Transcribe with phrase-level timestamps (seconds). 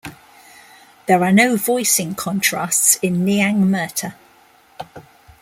[1.05, 4.15] There are no voicing contrasts in Nyangmurta.